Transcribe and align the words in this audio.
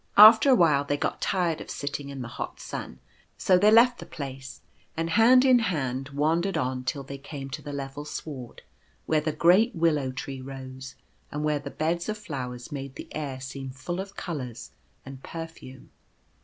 After 0.17 0.49
a 0.49 0.55
while 0.55 0.83
they 0.83 0.97
got 0.97 1.21
tired 1.21 1.61
of 1.61 1.69
sitting 1.69 2.09
in 2.09 2.23
the 2.23 2.27
hot 2.27 2.59
sun; 2.59 2.97
so 3.37 3.55
they 3.59 3.69
left 3.69 3.99
the 3.99 4.05
place, 4.07 4.61
and, 4.97 5.11
hand 5.11 5.45
in 5.45 5.59
hand, 5.59 6.09
wandered 6.09 6.57
on 6.57 6.83
till 6.85 7.03
they 7.03 7.19
came 7.19 7.51
to 7.51 7.61
the 7.61 7.71
level 7.71 8.03
sward 8.03 8.63
where 9.05 9.21
the 9.21 9.31
great 9.31 9.75
Willow 9.75 10.11
tree 10.11 10.41
rose, 10.41 10.95
and 11.31 11.43
where 11.43 11.59
the 11.59 11.69
beds 11.69 12.09
of 12.09 12.17
flowers 12.17 12.71
made 12.71 12.95
the 12.95 13.09
air 13.13 13.39
seem 13.39 13.69
full 13.69 13.99
of 13.99 14.15
colours 14.17 14.71
and 15.05 15.21
perfume. 15.21 15.91